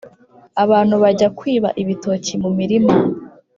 abantu 0.63 0.95
bajya 1.03 1.27
kwiba 1.37 1.69
ibitoki 1.81 2.33
mu 2.43 2.49
milima 2.59 2.93